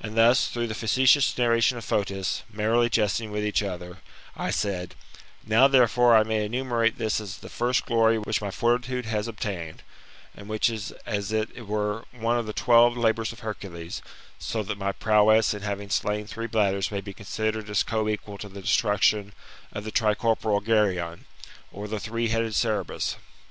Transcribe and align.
And 0.00 0.16
thus, 0.16 0.46
through 0.48 0.68
the 0.68 0.74
facetious 0.74 1.36
narration 1.36 1.76
of 1.76 1.84
Fotis, 1.84 2.42
merrily 2.50 2.88
jesting 2.88 3.30
with 3.30 3.44
each 3.44 3.62
other, 3.62 3.98
I 4.34 4.50
said, 4.50 4.94
Now, 5.46 5.68
therefore, 5.68 6.16
I 6.16 6.22
may 6.22 6.46
enumerate 6.46 6.96
this 6.96 7.20
as 7.20 7.36
the 7.36 7.50
first 7.50 7.84
glory 7.84 8.18
which 8.18 8.40
my 8.40 8.50
fortitude 8.50 9.04
has 9.04 9.28
obtained, 9.28 9.82
and 10.34 10.48
which 10.48 10.70
is 10.70 10.92
as 11.04 11.32
it 11.32 11.66
were 11.68 12.06
one 12.12 12.38
of 12.38 12.46
the 12.46 12.54
twelve 12.54 12.96
labours 12.96 13.30
of 13.30 13.40
Hercules; 13.40 14.00
so 14.38 14.62
that 14.62 14.78
my 14.78 14.92
prowess 14.92 15.52
in 15.52 15.60
having 15.60 15.90
slain 15.90 16.26
three 16.26 16.46
bladders 16.46 16.90
may 16.90 17.02
be 17.02 17.12
considered 17.12 17.68
as 17.68 17.82
co 17.82 18.08
equal 18.08 18.38
to 18.38 18.48
the 18.48 18.62
destruction 18.62 19.34
of 19.70 19.84
the 19.84 19.92
tricorporal 19.92 20.64
Geryon, 20.64 21.26
or 21.70 21.86
the 21.86 22.00
three 22.00 22.28
headed 22.28 22.54
Cerberus. 22.54 23.16